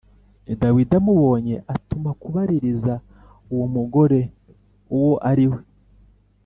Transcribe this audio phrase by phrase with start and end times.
[0.61, 2.93] Dawidi amubonye atuma kubaririza
[3.53, 4.19] uwo mugore
[4.95, 5.59] uwo ari we.